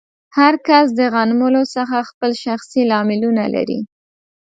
[0.37, 3.79] هر کس د غنملو څخه خپل شخصي لاملونه لري.